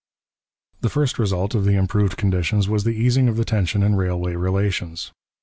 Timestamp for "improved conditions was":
1.75-2.85